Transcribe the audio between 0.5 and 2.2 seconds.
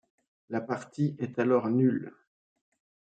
partie est alors nulle.